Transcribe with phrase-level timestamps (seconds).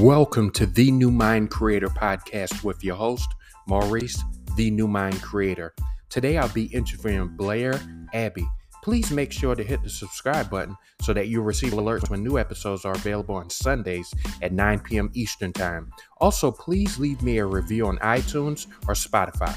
[0.00, 3.34] Welcome to the New Mind Creator podcast with your host,
[3.66, 4.22] Maurice,
[4.54, 5.74] the New Mind Creator.
[6.08, 7.80] Today I'll be interviewing Blair
[8.14, 8.46] Abee.
[8.84, 12.38] Please make sure to hit the subscribe button so that you'll receive alerts when new
[12.38, 15.10] episodes are available on Sundays at 9 p.m.
[15.14, 15.90] Eastern Time.
[16.18, 19.52] Also, please leave me a review on iTunes or Spotify.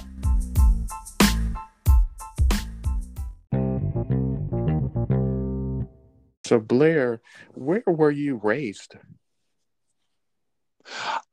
[6.47, 7.21] So, Blair,
[7.53, 8.95] where were you raised?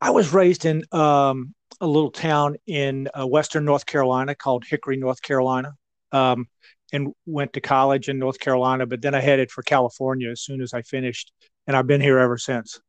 [0.01, 4.97] I was raised in um, a little town in uh, Western North Carolina called Hickory,
[4.97, 5.73] North Carolina,
[6.11, 6.47] um,
[6.91, 8.85] and went to college in North Carolina.
[8.85, 11.31] But then I headed for California as soon as I finished,
[11.67, 12.79] and I've been here ever since.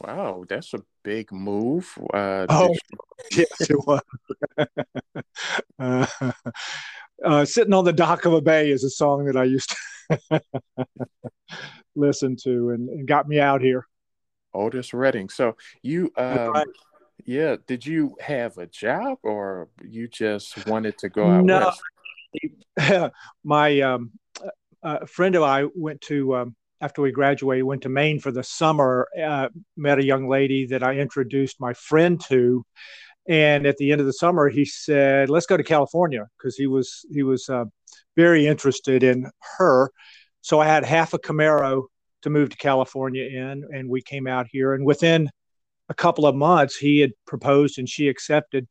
[0.00, 1.92] Wow, that's a big move.
[2.12, 2.74] Uh, oh,
[3.32, 3.46] you...
[3.50, 4.00] yes, it was.
[5.78, 6.06] uh,
[7.24, 9.76] uh, "Sitting on the Dock of a Bay" is a song that I used
[10.30, 10.40] to
[11.94, 13.86] listen to, and, and, got me out here.
[14.54, 15.28] Otis Redding.
[15.28, 16.66] So you, um, right.
[17.24, 21.72] yeah, did you have a job, or you just wanted to go out no.
[22.78, 23.12] west?
[23.44, 24.12] My um,
[24.82, 28.42] a friend of I went to um, after we graduated, went to Maine for the
[28.42, 29.08] summer.
[29.20, 32.64] Uh, met a young lady that I introduced my friend to,
[33.28, 36.66] and at the end of the summer, he said, "Let's go to California," because he
[36.66, 37.64] was he was uh,
[38.16, 39.90] very interested in her.
[40.40, 41.84] So I had half a Camaro
[42.22, 44.74] to move to California in, and we came out here.
[44.74, 45.30] And within
[45.88, 48.66] a couple of months, he had proposed and she accepted,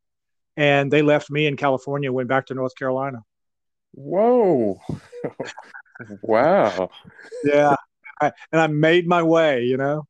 [0.57, 3.19] and they left me in California, went back to North Carolina.
[3.93, 4.79] Whoa!
[6.21, 6.89] wow!
[7.43, 7.75] yeah,
[8.21, 9.63] I, and I made my way.
[9.63, 10.05] You know.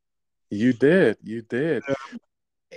[0.49, 1.17] You did.
[1.23, 1.83] You did.
[1.87, 2.17] Yeah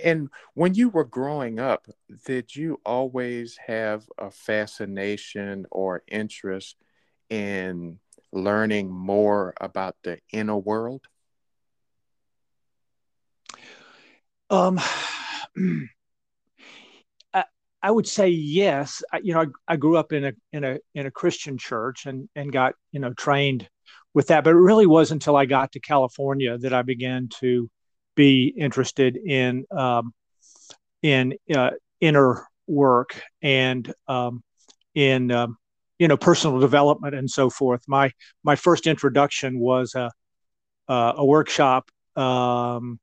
[0.03, 1.87] and when you were growing up,
[2.25, 6.75] did you always have a fascination or interest
[7.29, 7.99] in
[8.31, 11.01] learning more about the inner world?
[14.49, 14.79] Um,
[17.33, 17.43] I,
[17.81, 19.03] I would say yes.
[19.11, 22.05] I, you know, I, I grew up in a in a in a Christian church
[22.05, 23.67] and and got you know trained
[24.13, 27.69] with that, but it really wasn't until I got to California that I began to
[28.15, 30.13] be interested in um,
[31.01, 34.43] in uh, inner work and um,
[34.95, 35.57] in um,
[35.99, 37.81] you know personal development and so forth.
[37.87, 38.11] My
[38.43, 40.11] my first introduction was a
[40.87, 42.99] a workshop um,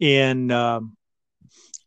[0.00, 0.96] in um,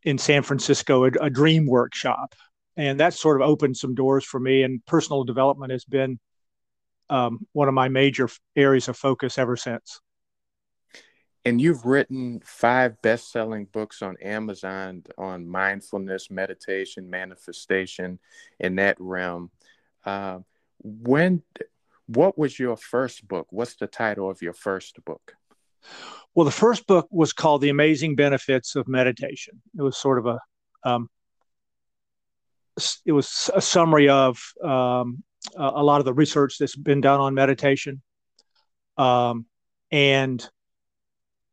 [0.04, 2.36] in San Francisco, a, a, dream workshop,
[2.76, 4.64] and that sort of opened some doors for me.
[4.64, 6.20] And personal development has been
[7.10, 10.00] um, one of my major areas of focus ever since
[11.48, 18.20] and you've written five best-selling books on Amazon on mindfulness, meditation, manifestation,
[18.60, 19.50] in that realm.
[20.08, 20.40] Uh,
[20.80, 21.44] when,
[22.06, 23.48] what was your first book?
[23.50, 25.34] What's the title of your first book?
[26.34, 30.26] Well, the first book was called "The Amazing Benefits of Meditation." It was sort of
[30.26, 30.40] a,
[30.86, 31.10] um,
[33.06, 35.24] it was a summary of um,
[35.58, 38.02] a lot of the research that's been done on meditation,
[38.96, 39.46] um,
[39.92, 40.50] and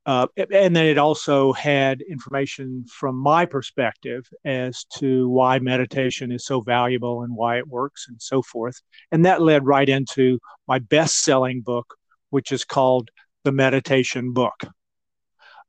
[0.06, 6.44] uh, and then it also had information from my perspective as to why meditation is
[6.44, 8.82] so valuable and why it works and so forth.
[9.12, 10.38] And that led right into
[10.68, 11.94] my best selling book,
[12.30, 13.10] which is called
[13.44, 14.66] The Meditation Book.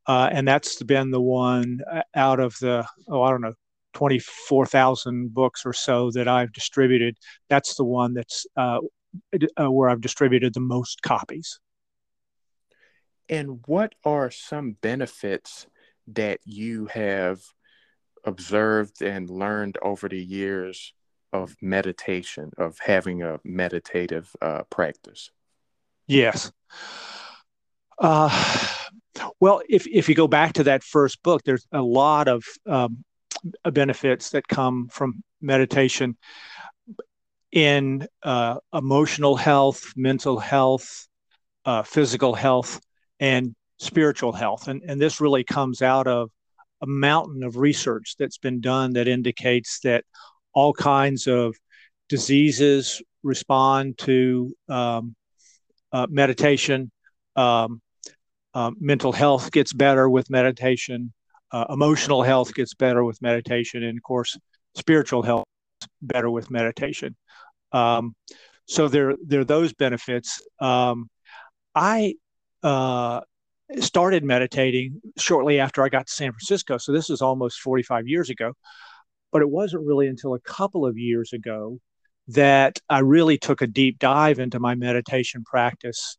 [0.05, 3.53] Uh, and that's been the one uh, out of the, oh, I don't know,
[3.93, 7.17] 24,000 books or so that I've distributed.
[7.49, 8.79] That's the one that's uh,
[9.57, 11.59] uh where I've distributed the most copies.
[13.29, 15.67] And what are some benefits
[16.07, 17.41] that you have
[18.23, 20.93] observed and learned over the years
[21.33, 25.31] of meditation, of having a meditative uh, practice?
[26.07, 26.51] Yes.
[27.97, 28.29] Uh,
[29.39, 33.03] well, if, if you go back to that first book, there's a lot of um,
[33.63, 36.15] benefits that come from meditation
[37.51, 41.07] in uh, emotional health, mental health,
[41.65, 42.79] uh, physical health
[43.19, 44.67] and spiritual health.
[44.67, 46.31] And, and this really comes out of
[46.81, 50.03] a mountain of research that's been done that indicates that
[50.53, 51.55] all kinds of
[52.09, 55.15] diseases respond to um,
[55.91, 56.91] uh, meditation.
[57.35, 57.81] Um,
[58.53, 61.11] uh, mental health gets better with meditation.
[61.51, 63.83] Uh, emotional health gets better with meditation.
[63.83, 64.37] And of course,
[64.75, 65.45] spiritual health
[66.01, 67.15] better with meditation.
[67.71, 68.15] Um,
[68.65, 70.41] so there, there are those benefits.
[70.59, 71.09] Um,
[71.73, 72.15] I
[72.63, 73.21] uh,
[73.79, 76.77] started meditating shortly after I got to San Francisco.
[76.77, 78.53] So this is almost 45 years ago.
[79.31, 81.79] But it wasn't really until a couple of years ago
[82.29, 86.17] that I really took a deep dive into my meditation practice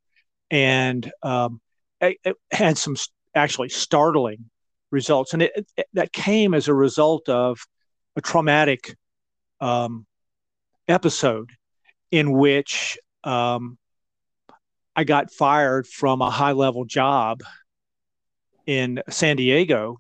[0.51, 1.61] and um,
[2.01, 2.97] I, I had some
[3.35, 4.51] actually startling
[4.91, 7.59] results, and it, it, that came as a result of
[8.17, 8.97] a traumatic
[9.61, 10.07] um,
[10.89, 11.51] episode
[12.11, 13.79] in which um,
[14.97, 17.43] I got fired from a high level job
[18.67, 19.99] in San Diego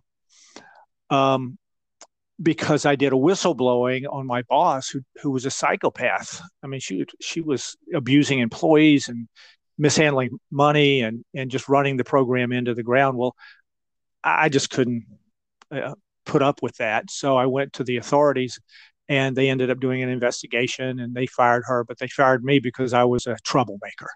[1.10, 1.58] um,
[2.43, 6.40] because I did a whistleblowing on my boss, who who was a psychopath.
[6.62, 9.28] I mean, she she was abusing employees and
[9.78, 13.16] mishandling money and and just running the program into the ground.
[13.19, 13.37] Well,
[14.25, 15.04] I just couldn't
[15.70, 15.94] uh,
[16.25, 18.58] put up with that, so I went to the authorities,
[19.08, 22.58] and they ended up doing an investigation, and they fired her, but they fired me
[22.58, 24.08] because I was a troublemaker,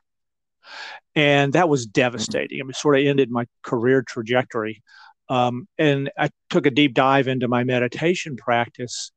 [1.15, 2.61] and that was devastating.
[2.61, 4.83] I mean, sort of ended my career trajectory.
[5.29, 9.13] Um, and I took a deep dive into my meditation practice,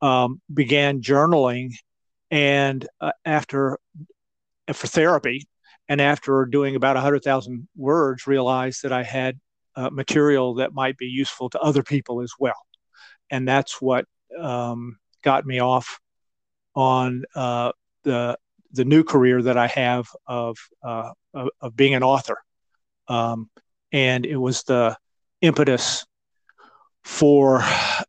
[0.00, 1.72] um, began journaling,
[2.30, 3.78] and uh, after
[4.68, 5.48] uh, for therapy,
[5.88, 9.40] and after doing about 100,000 words, realized that I had
[9.74, 12.54] uh, material that might be useful to other people as well.
[13.30, 14.04] And that's what
[14.38, 15.98] um, got me off
[16.74, 17.72] on uh,
[18.04, 18.36] the
[18.72, 22.38] the new career that I have of uh, of, of, being an author.
[23.08, 23.48] Um,
[23.92, 24.96] and it was the
[25.40, 26.04] impetus
[27.04, 27.62] for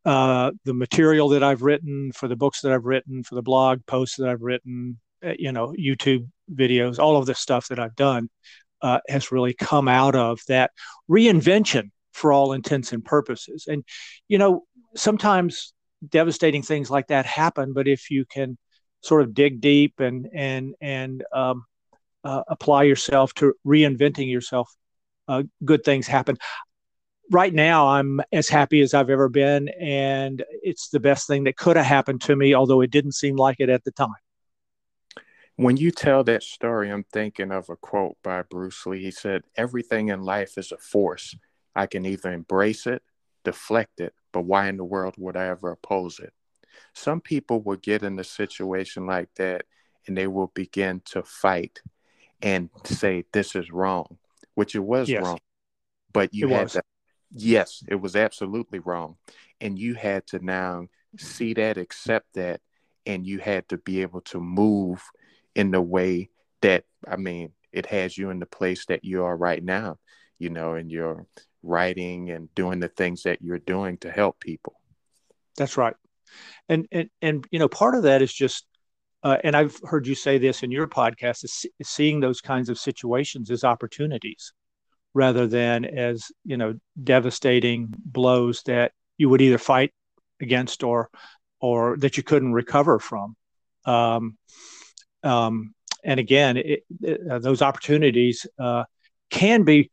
[0.06, 3.85] uh, the material that I've written, for the books that I've written, for the blog
[3.85, 7.95] posts that I've written, uh, you know, YouTube videos, all of the stuff that I've
[7.95, 8.29] done
[8.81, 10.71] uh, has really come out of that
[11.09, 13.65] reinvention for all intents and purposes.
[13.67, 13.83] And,
[14.27, 14.63] you know,
[14.95, 15.73] sometimes
[16.07, 18.57] devastating things like that happen, but if you can
[19.01, 21.66] sort of dig deep and, and, and, um,
[22.24, 24.75] uh, apply yourself to reinventing yourself,
[25.28, 26.38] uh, good things happen
[27.31, 31.57] right now I'm as happy as I've ever been, and it's the best thing that
[31.57, 34.10] could have happened to me, although it didn't seem like it at the time.
[35.56, 39.04] When you tell that story, I'm thinking of a quote by Bruce Lee.
[39.04, 41.36] He said, Everything in life is a force.
[41.75, 43.04] I can either embrace it,
[43.44, 46.34] deflect it, but why in the world would I ever oppose it?
[46.94, 49.66] Some people will get in a situation like that
[50.08, 51.81] and they will begin to fight
[52.42, 54.18] and say, This is wrong,
[54.56, 55.24] which it was yes.
[55.24, 55.40] wrong.
[56.14, 56.74] But you it had was.
[56.74, 56.81] to
[57.31, 59.16] yes, it was absolutely wrong.
[59.62, 60.88] And you had to now
[61.18, 62.62] see that, accept that,
[63.06, 65.04] and you had to be able to move
[65.56, 66.30] in the way
[66.62, 69.98] that, I mean, it has you in the place that you are right now,
[70.38, 71.28] you know, and you're
[71.62, 74.80] writing and doing the things that you're doing to help people.
[75.58, 75.96] That's right.
[76.68, 78.66] And, and, and, you know, part of that is just,
[79.24, 82.70] uh, and I've heard you say this in your podcast, is, is seeing those kinds
[82.70, 84.54] of situations as opportunities
[85.14, 89.92] rather than as you know devastating blows that you would either fight
[90.40, 91.10] against or
[91.60, 93.36] or that you couldn't recover from.
[93.86, 94.38] Um,
[95.24, 95.74] um,
[96.04, 98.84] and again it, it, uh, those opportunities uh,
[99.30, 99.92] can be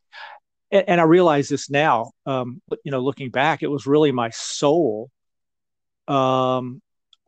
[0.71, 4.31] and, and, i realize this now um, you know looking back it was really my
[4.31, 5.11] soul
[6.08, 6.81] um,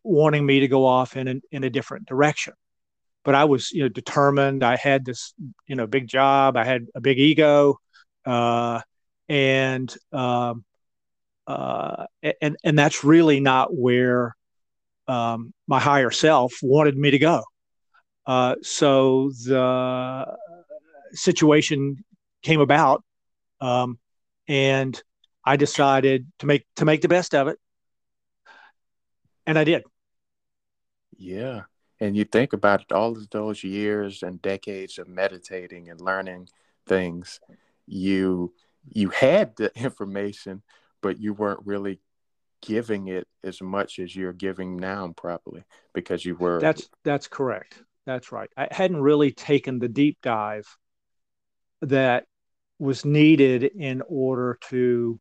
[0.03, 2.55] wanting me to go off in a, in a different direction
[3.29, 4.63] but I was, you know, determined.
[4.63, 5.35] I had this,
[5.67, 6.57] you know, big job.
[6.57, 7.79] I had a big ego,
[8.25, 8.81] uh,
[9.29, 10.65] and um,
[11.47, 12.07] uh,
[12.41, 14.35] and and that's really not where
[15.09, 17.43] um, my higher self wanted me to go.
[18.27, 20.37] Uh, so the
[21.13, 22.03] situation
[22.43, 23.05] came about,
[23.61, 23.99] um,
[24.47, 25.03] and
[25.45, 27.59] I decided to make to make the best of it,
[29.49, 29.83] and I did.
[31.17, 31.63] Yeah,
[31.99, 36.49] and you think about it, all of those years and decades of meditating and learning
[36.87, 37.41] things,
[37.87, 38.55] you
[38.91, 40.63] you had the information,
[41.01, 42.01] but you weren't really
[42.61, 45.65] giving it as much as you're giving now, probably
[45.95, 46.61] because you were.
[46.61, 47.83] That's that's correct.
[48.07, 48.51] That's right.
[48.57, 50.77] I hadn't really taken the deep dive
[51.83, 52.25] that
[52.79, 55.19] was needed in order to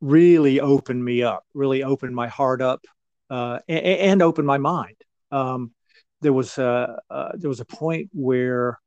[0.00, 2.84] really open me up, really open my heart up,
[3.30, 4.96] uh, and, and, open my mind.
[5.30, 5.72] Um,
[6.20, 8.78] there was a uh, there was a point where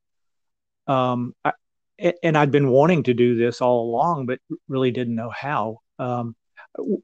[0.88, 1.54] um, I,
[2.24, 5.80] and I'd been wanting to do this all along, but really didn't know how.
[6.00, 6.36] Um,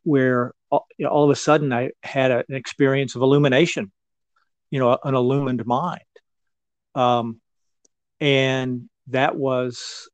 [0.03, 3.91] where all, all, of a sudden I had a, an experience of illumination,
[4.69, 6.01] you know, an illumined mind,
[6.93, 7.41] um,
[8.19, 10.09] and that was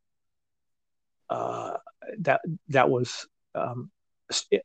[1.29, 1.77] uh,
[2.19, 3.91] that that was um,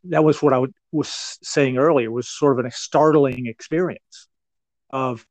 [0.04, 4.28] that was what I was saying earlier was sort of a startling experience
[4.90, 5.26] of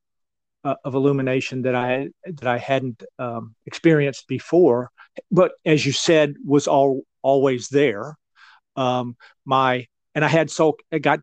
[0.63, 4.92] uh, of illumination that I that I hadn't um, experienced before,
[5.32, 8.18] but as you said, was all always there.
[8.75, 10.78] Um, my and I had soul.
[10.92, 11.22] I got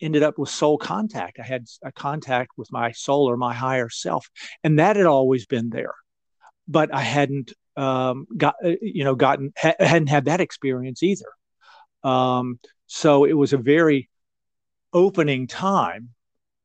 [0.00, 1.38] ended up with soul contact.
[1.40, 4.28] I had a contact with my soul or my higher self,
[4.62, 5.94] and that had always been there,
[6.66, 11.26] but I hadn't um, got uh, you know gotten ha- hadn't had that experience either.
[12.04, 14.08] Um, so it was a very
[14.92, 16.10] opening time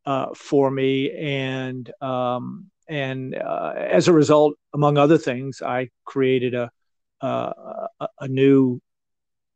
[0.05, 6.53] uh, for me, and um, and uh, as a result, among other things, I created
[6.53, 6.71] a
[7.21, 7.77] a,
[8.19, 8.81] a new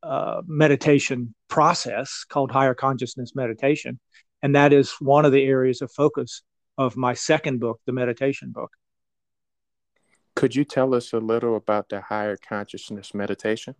[0.04, 4.00] uh, meditation process called higher consciousness meditation,
[4.42, 6.44] and that is one of the areas of focus
[6.78, 8.72] of my second book, the meditation book.
[10.36, 13.76] Could you tell us a little about the higher consciousness meditation?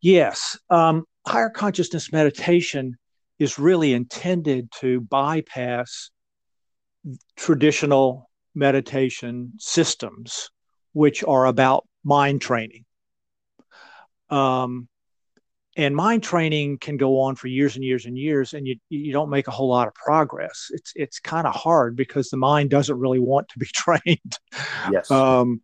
[0.00, 0.58] Yes.
[0.70, 2.96] Um, higher consciousness meditation
[3.38, 6.10] is really intended to bypass
[7.36, 10.50] traditional meditation systems,
[10.92, 12.84] which are about mind training.
[14.30, 14.88] Um,
[15.76, 19.12] and mind training can go on for years and years and years and you you
[19.12, 20.68] don't make a whole lot of progress.
[20.70, 24.38] It's it's kind of hard because the mind doesn't really want to be trained.
[24.90, 25.10] Yes.
[25.10, 25.62] Um,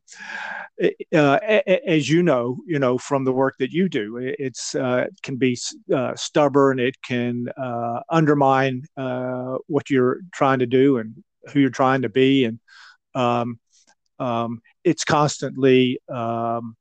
[1.13, 1.39] uh,
[1.87, 5.37] as you know you know from the work that you do it's uh, it can
[5.37, 5.59] be
[5.93, 11.23] uh, stubborn it can uh, undermine uh, what you're trying to do and
[11.53, 12.61] who you're trying to be and
[13.15, 13.59] um,
[14.21, 16.77] um, it's constantly um,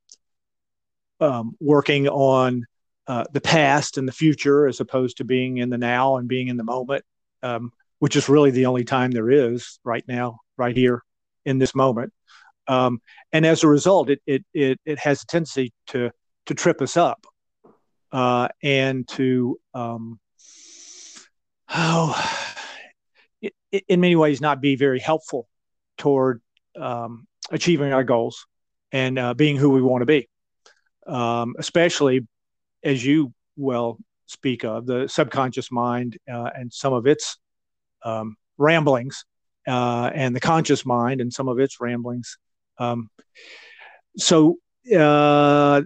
[1.19, 2.63] um working on
[3.07, 6.49] uh, the past and the future as opposed to being in the now and being
[6.49, 7.05] in the moment,
[7.41, 11.03] um, which is really the only time there is right now, right here
[11.45, 12.11] in this moment.
[12.67, 16.11] Um, and as a result, it, it, it, it, has a tendency to,
[16.47, 17.25] to trip us up
[18.11, 20.19] uh, and to, um,
[21.73, 22.49] oh,
[23.41, 23.53] it,
[23.87, 25.47] in many ways, not be very helpful
[25.97, 26.41] toward
[26.75, 28.45] um, achieving our goals
[28.91, 30.27] and uh, being who we want to be.
[31.05, 32.27] Um, especially
[32.87, 37.37] as you well speak of, the subconscious mind uh, and some of its
[38.03, 39.25] um, ramblings,
[39.67, 42.37] uh, and the conscious mind and some of its ramblings.
[42.79, 43.09] Um,
[44.17, 44.55] so,
[44.95, 45.81] uh,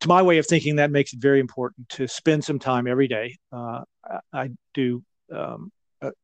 [0.00, 3.06] to my way of thinking, that makes it very important to spend some time every
[3.06, 3.36] day.
[3.52, 3.82] Uh,
[4.32, 5.70] I do um,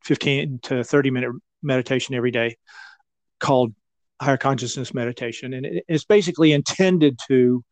[0.05, 2.57] 15 to 30 minute meditation every day
[3.39, 3.75] called
[4.21, 5.53] higher consciousness meditation.
[5.53, 7.63] And it's basically intended to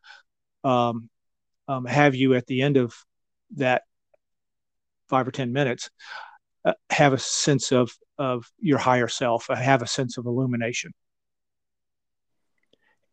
[0.63, 1.09] um,
[1.69, 2.95] um, have you at the end of
[3.57, 3.83] that
[5.09, 5.91] five or ten minutes
[6.65, 10.93] uh, have a sense of of your higher self, uh, have a sense of illumination.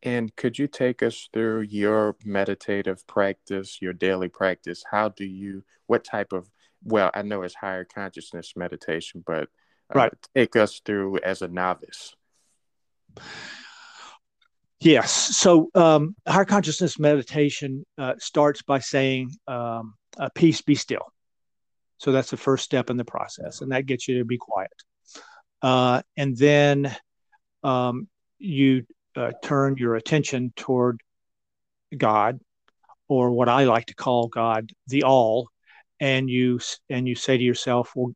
[0.04, 4.84] And could you take us through your meditative practice, your daily practice?
[4.90, 6.50] How do you, what type of,
[6.84, 9.50] well, I know it's higher consciousness meditation, but
[9.94, 10.14] uh, right.
[10.36, 12.16] take us through as a novice.
[14.82, 15.38] Yes.
[15.38, 21.14] So, um, higher consciousness meditation uh, starts by saying, um, uh, "Peace, be still."
[22.00, 24.74] So that's the first step in the process, and that gets you to be quiet.
[25.62, 26.96] Uh, and then
[27.64, 28.08] um,
[28.40, 31.00] you uh, turn your attention toward
[31.96, 32.40] God,
[33.08, 35.50] or what I like to call God, the All,
[36.00, 36.60] and you
[36.90, 38.16] and you say to yourself, "Well,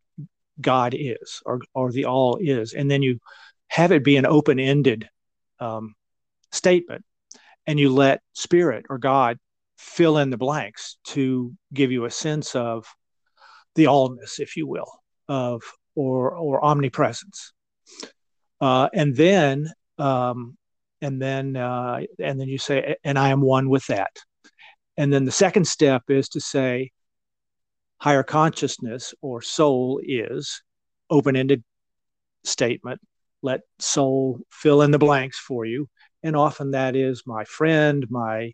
[0.60, 3.20] God is," or or the All is, and then you
[3.68, 5.08] have it be an open-ended
[5.60, 5.94] um,
[6.56, 7.04] statement
[7.68, 9.38] and you let spirit or God
[9.78, 12.86] fill in the blanks to give you a sense of
[13.76, 14.92] the allness, if you will,
[15.28, 15.62] of
[15.96, 17.54] or or omnipresence.
[18.62, 20.58] Uh, and then um,
[21.02, 24.12] and then uh, and then you say, and I am one with that.
[24.98, 26.92] And then the second step is to say,
[27.98, 30.62] higher consciousness or soul is
[31.10, 31.64] open-ended
[32.44, 33.02] statement.
[33.42, 35.90] Let soul fill in the blanks for you
[36.24, 38.54] and often that is my friend, my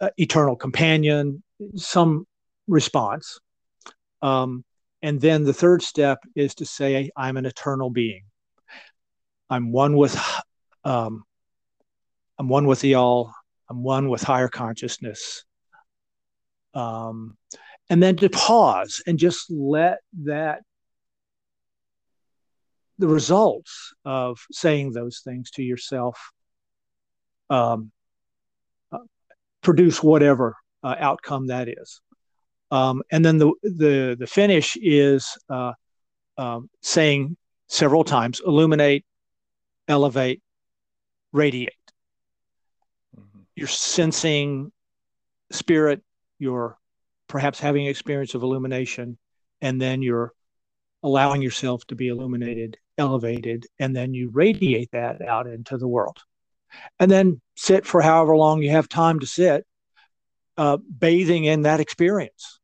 [0.00, 1.42] uh, eternal companion,
[1.76, 2.26] some
[2.66, 3.38] response.
[4.22, 4.64] Um,
[5.02, 8.24] and then the third step is to say, I'm an eternal being.
[9.48, 10.18] I'm one with,
[10.84, 11.24] um,
[12.38, 13.34] I'm one with the all.
[13.68, 15.44] I'm one with higher consciousness.
[16.74, 17.36] Um,
[17.88, 20.62] and then to pause and just let that
[22.98, 26.32] the results of saying those things to yourself
[27.50, 27.90] um,
[28.92, 28.98] uh,
[29.60, 32.00] produce whatever uh, outcome that is.
[32.70, 35.72] Um, and then the, the, the finish is uh,
[36.38, 37.36] um, saying
[37.68, 39.04] several times illuminate,
[39.88, 40.40] elevate,
[41.32, 41.74] radiate.
[43.18, 43.40] Mm-hmm.
[43.56, 44.70] You're sensing
[45.50, 46.00] spirit,
[46.38, 46.78] you're
[47.28, 49.18] perhaps having an experience of illumination,
[49.60, 50.32] and then you're
[51.02, 56.18] allowing yourself to be illuminated, elevated, and then you radiate that out into the world
[56.98, 59.66] and then sit for however long you have time to sit,
[60.56, 62.60] uh, bathing in that experience.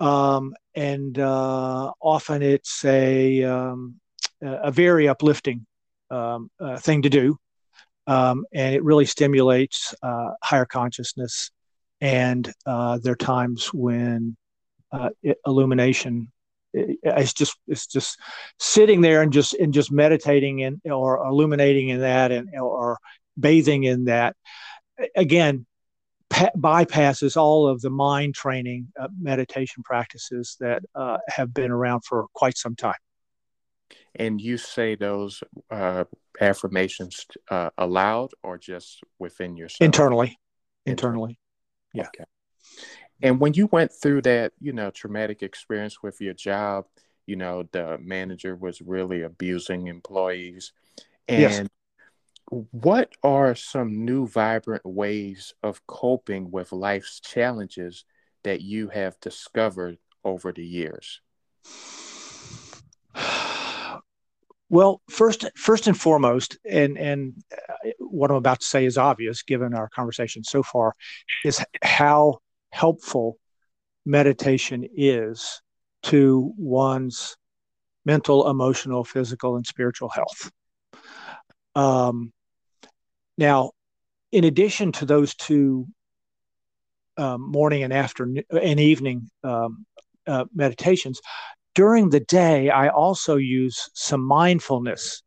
[0.00, 4.00] Um, and uh, often it's a, um,
[4.40, 5.66] a very uplifting
[6.10, 7.36] um, uh, thing to do.
[8.08, 11.50] um, and it really stimulates uh, higher consciousness.
[12.00, 14.36] And uh, there are times when
[14.90, 16.32] uh, it, illumination
[17.02, 18.18] it's just it's just
[18.58, 22.98] sitting there and just and just meditating in or illuminating in that and or
[23.38, 24.36] bathing in that.
[25.16, 25.66] Again
[26.28, 32.02] pa- bypasses all of the mind training uh, meditation practices that uh, have been around
[32.04, 32.94] for quite some time.
[34.14, 36.04] And you say those uh,
[36.40, 39.84] affirmations uh, aloud or just within yourself?
[39.84, 40.38] Internally.
[40.86, 41.38] Internally,
[41.92, 42.06] yeah.
[42.08, 42.24] Okay.
[43.22, 46.86] And when you went through that, you know, traumatic experience with your job,
[47.26, 50.72] you know, the manager was really abusing employees.
[51.26, 51.66] And yes.
[52.70, 58.04] what are some new vibrant ways of coping with life's challenges
[58.44, 61.20] that you have discovered over the years?
[64.70, 69.42] Well, first, first and foremost, and and uh, what I'm about to say is obvious
[69.42, 70.94] given our conversation so far,
[71.42, 73.38] is how helpful
[74.04, 75.62] meditation is
[76.04, 77.36] to one's
[78.04, 80.50] mental, emotional, physical, and spiritual health.
[81.74, 82.32] Um,
[83.36, 83.72] now,
[84.32, 85.86] in addition to those two
[87.16, 89.84] um, morning and afternoon and evening um,
[90.26, 91.20] uh, meditations,
[91.74, 95.22] during the day, I also use some mindfulness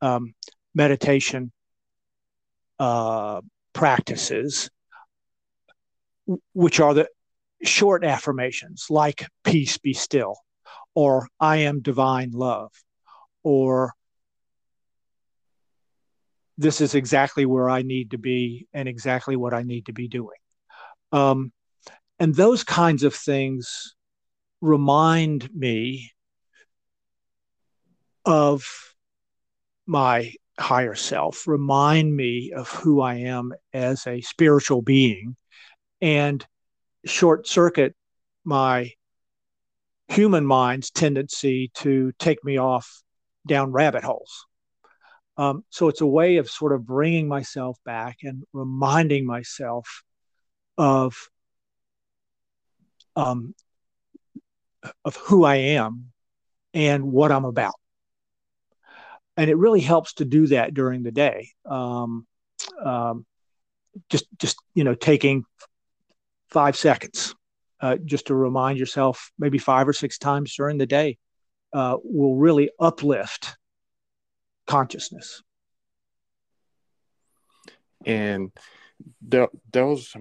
[0.00, 0.34] um,
[0.74, 1.52] meditation
[2.78, 3.40] uh,
[3.72, 4.70] practices
[6.52, 7.08] which are the
[7.62, 10.36] short affirmations like peace be still
[10.94, 12.72] or I am divine love
[13.42, 13.94] or
[16.56, 20.08] this is exactly where I need to be and exactly what I need to be
[20.08, 20.38] doing.
[21.10, 21.52] Um,
[22.18, 23.96] and those kinds of things
[24.60, 26.12] remind me
[28.24, 28.64] of
[29.86, 35.36] my higher self, remind me of who I am as a spiritual being
[36.04, 36.46] and
[37.06, 37.94] short circuit
[38.44, 38.90] my
[40.08, 43.02] human mind's tendency to take me off
[43.48, 44.44] down rabbit holes.
[45.38, 50.02] Um, so it's a way of sort of bringing myself back and reminding myself
[50.76, 51.16] of
[53.16, 53.54] um,
[55.06, 56.12] of who I am
[56.74, 57.76] and what I'm about.
[59.38, 61.52] And it really helps to do that during the day.
[61.64, 62.26] Um,
[62.84, 63.24] um
[64.10, 65.44] just just you know taking
[66.54, 67.34] five seconds,
[67.80, 71.18] uh, just to remind yourself maybe five or six times during the day,
[71.72, 73.56] uh, will really uplift
[74.68, 75.42] consciousness.
[78.06, 78.52] And
[79.20, 80.14] the, those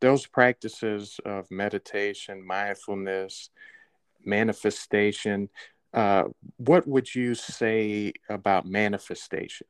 [0.00, 3.48] those practices of meditation, mindfulness,
[4.22, 5.48] manifestation.
[5.94, 6.24] Uh,
[6.58, 9.66] what would you say about manifestation?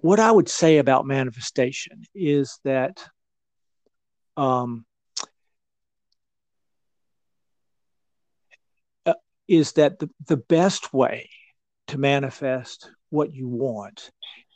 [0.00, 3.04] What I would say about manifestation is that
[4.36, 4.86] um,
[9.04, 9.14] uh,
[9.48, 11.28] is that the, the best way
[11.88, 14.10] to manifest what you want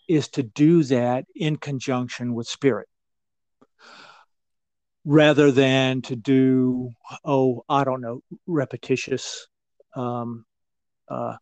[0.08, 2.88] is to do that in conjunction with spirit.
[5.04, 6.90] Rather than to do
[7.24, 9.48] oh i don't know repetitious
[9.96, 10.44] um,
[11.08, 11.34] uh,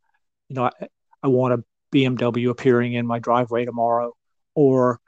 [0.49, 0.89] you know i,
[1.23, 4.13] I want to BMW appearing in my driveway tomorrow,
[4.55, 5.01] or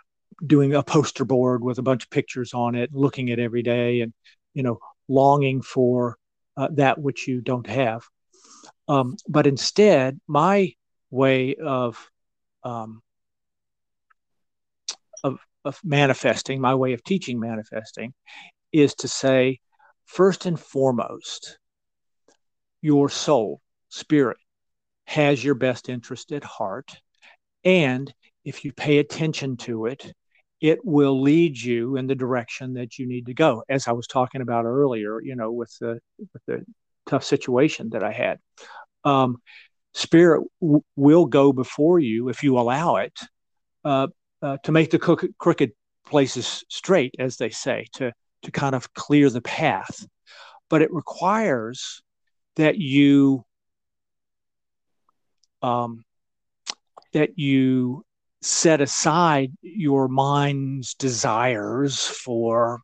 [0.44, 4.00] doing a poster board with a bunch of pictures on it, looking at every day,
[4.00, 4.12] and
[4.54, 6.16] you know, longing for
[6.56, 8.02] uh, that which you don't have.
[8.88, 10.72] Um, but instead, my
[11.10, 12.10] way of
[12.64, 13.02] um,
[15.24, 18.14] of, of manifesting, my way of teaching manifesting,
[18.72, 19.60] is to say,
[20.04, 21.58] first and foremost,
[22.80, 24.38] your soul, spirit,
[25.12, 26.96] has your best interest at heart.
[27.64, 28.12] And
[28.46, 30.11] if you pay attention to it,
[30.62, 33.62] it will lead you in the direction that you need to go.
[33.68, 36.64] As I was talking about earlier, you know, with the with the
[37.05, 38.38] tough situation that I had,
[39.05, 39.37] um,
[39.92, 43.18] spirit w- will go before you if you allow it
[43.85, 44.07] uh,
[44.40, 45.72] uh, to make the crooked
[46.07, 48.12] places straight, as they say, to
[48.44, 50.07] to kind of clear the path.
[50.70, 52.01] But it requires
[52.57, 53.44] that you
[55.62, 56.05] um,
[57.12, 58.05] that you
[58.40, 62.81] set aside your mind's desires for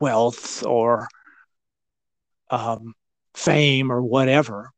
[0.00, 1.08] wealth or
[2.50, 2.94] um,
[3.34, 4.70] fame or whatever,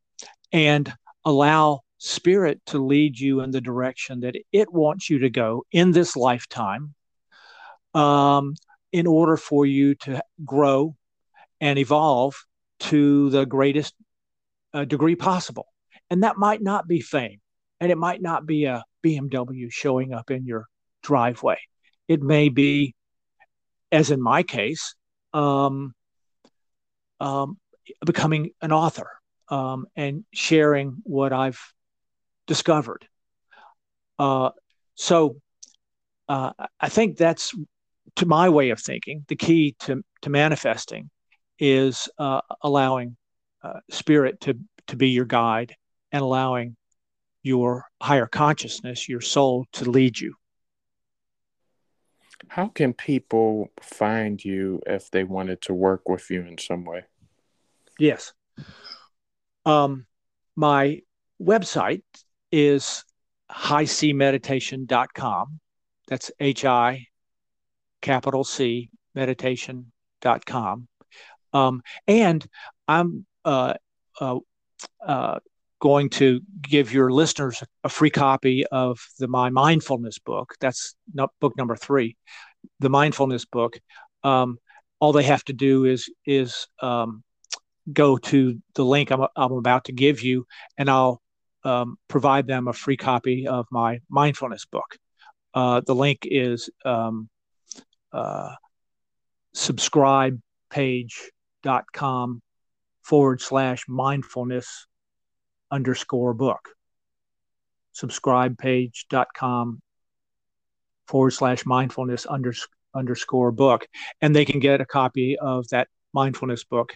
[0.53, 0.93] and
[1.25, 5.91] allow spirit to lead you in the direction that it wants you to go in
[5.91, 6.95] this lifetime
[7.95, 8.55] um,
[8.93, 10.95] in order for you to grow
[11.61, 12.35] and evolve
[12.79, 13.95] to the greatest
[14.73, 15.67] uh, degree possible.
[16.11, 17.41] And that might not be fame,
[17.81, 20.67] and it might not be a BMW showing up in your
[21.03, 21.59] driveway.
[22.09, 22.95] It may be,
[23.93, 24.95] as in my case,
[25.35, 25.95] um,
[27.21, 27.59] um,
[28.05, 29.11] becoming an author
[29.49, 31.61] um, and sharing what I've
[32.47, 33.07] discovered.
[34.19, 34.51] Uh,
[34.95, 35.37] so
[36.29, 37.55] uh, I think that's,
[38.17, 41.11] to my way of thinking, the key to, to manifesting
[41.59, 43.17] is uh, allowing
[43.63, 45.75] uh, spirit to, to be your guide
[46.13, 46.77] and allowing
[47.43, 50.35] your higher consciousness, your soul, to lead you.
[52.49, 57.03] How can people find you if they wanted to work with you in some way?
[57.99, 58.33] Yes.
[59.67, 60.07] Um,
[60.57, 61.01] my
[61.43, 62.05] website
[62.53, 63.05] is
[63.51, 65.61] HiCMeditation.com.
[66.07, 67.09] That's H I
[68.01, 70.89] capital C meditation.com.
[71.53, 72.47] Um, and
[72.87, 73.75] I'm uh,
[74.21, 74.39] uh,
[75.05, 75.41] uh,
[75.81, 80.55] going to give your listeners a free copy of the My Mindfulness book.
[80.61, 80.95] That's
[81.41, 82.17] book number three,
[82.81, 83.79] the mindfulness book.
[84.25, 84.59] Um,
[85.01, 87.23] all they have to do is is um,
[87.93, 90.45] go to the link I'm, I'm, about to give you,
[90.77, 91.23] and I'll
[91.65, 94.97] um, provide them a free copy of my mindfulness book.
[95.55, 97.29] Uh, the link is um,
[98.13, 98.55] uh,
[99.55, 102.43] subscribepage.com
[103.03, 104.88] forward slash mindfulness
[105.71, 106.69] underscore book.
[107.95, 109.81] Subscribepage.com
[111.07, 112.53] forward slash mindfulness under,
[112.95, 113.87] underscore book.
[114.21, 116.93] And they can get a copy of that mindfulness book.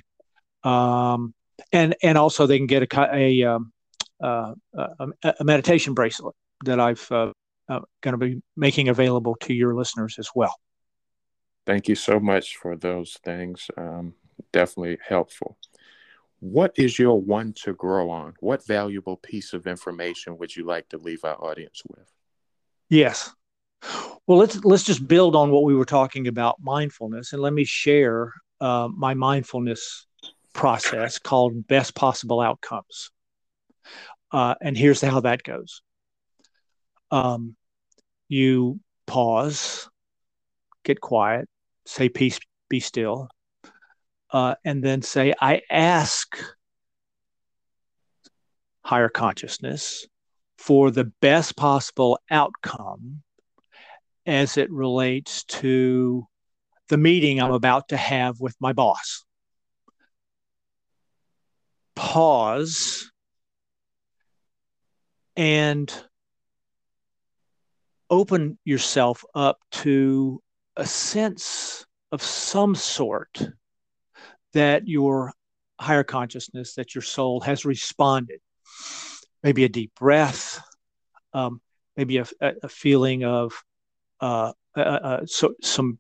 [0.65, 1.35] Um,
[1.73, 3.73] and, and also they can get a, a, um,
[4.23, 7.33] uh, a, a meditation bracelet that I've uh,
[7.69, 10.55] uh, going to be making available to your listeners as well.
[11.65, 13.71] Thank you so much for those things.
[13.77, 14.15] Um,
[14.53, 15.57] definitely helpful.
[16.43, 18.35] What is your one to grow on?
[18.41, 22.11] What valuable piece of information would you like to leave our audience with?
[22.89, 23.31] Yes.
[24.27, 27.63] Well, let's let's just build on what we were talking about mindfulness, and let me
[27.63, 30.09] share uh, my mindfulness
[30.53, 33.13] process called Best Possible Outcomes.
[34.33, 35.81] Uh, and here's how that goes.
[37.13, 37.55] Um,
[38.29, 39.89] you pause,
[40.85, 41.49] get quiet,
[41.87, 43.29] say peace, be still,
[44.33, 46.37] uh, and then say, I ask
[48.85, 50.07] higher consciousness
[50.59, 53.23] for the best possible outcome
[54.27, 56.27] as it relates to
[56.89, 59.25] the meeting I'm about to have with my boss.
[61.95, 63.11] Pause
[65.37, 65.93] and
[68.11, 70.43] open yourself up to
[70.77, 73.43] a sense of some sort
[74.53, 75.33] that your
[75.81, 78.41] higher consciousness, that your soul has responded.
[79.43, 80.63] Maybe a deep breath,
[81.33, 81.61] um,
[81.97, 83.53] maybe a, a, feeling of
[84.21, 85.99] uh, uh, uh, so, some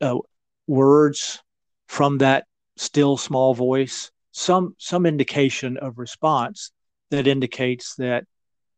[0.00, 0.18] uh,
[0.66, 1.42] words
[1.88, 2.44] from that
[2.76, 6.72] still small voice, some some indication of response
[7.10, 8.24] that indicates that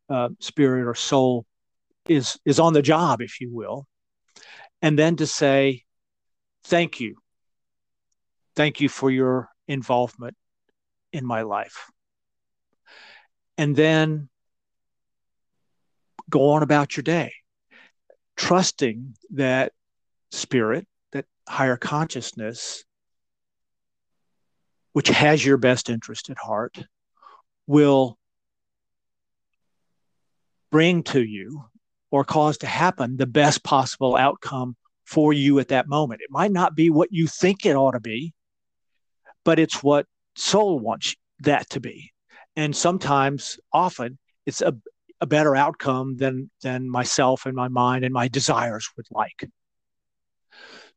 [0.08, 1.44] uh, spirit or soul
[2.08, 3.86] is is on the job, if you will,
[4.80, 5.82] and then to say,
[6.64, 7.16] "Thank you,
[8.56, 10.36] thank you for your involvement
[11.12, 11.90] in my life,"
[13.58, 14.28] and then
[16.30, 17.32] go on about your day,
[18.36, 19.72] trusting that
[20.30, 22.84] spirit, that higher consciousness,
[24.92, 26.86] which has your best interest at heart,
[27.66, 28.18] will
[30.70, 31.64] bring to you
[32.10, 36.20] or cause to happen the best possible outcome for you at that moment.
[36.20, 38.32] It might not be what you think it ought to be,
[39.44, 42.12] but it's what soul wants that to be.
[42.56, 44.74] And sometimes, often, it's a,
[45.20, 49.48] a better outcome than, than myself and my mind and my desires would like.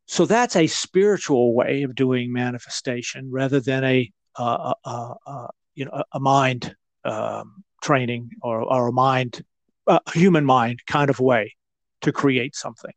[0.06, 5.86] So that's a spiritual way of doing manifestation rather than a, uh, uh, uh, you
[5.86, 9.44] know, a mind um, training or, or a mind
[9.86, 11.56] uh, human mind kind of way
[12.02, 12.94] to create something.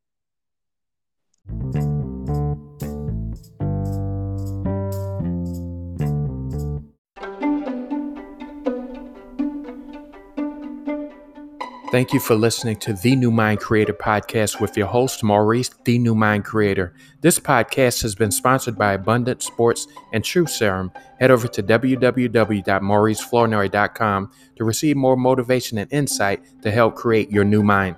[11.90, 15.98] Thank you for listening to the New Mind Creator podcast with your host, Maurice, the
[15.98, 16.94] New Mind Creator.
[17.20, 20.92] This podcast has been sponsored by Abundant Sports and True Serum.
[21.18, 27.64] Head over to www.mauriceflournoy.com to receive more motivation and insight to help create your new
[27.64, 27.96] mind.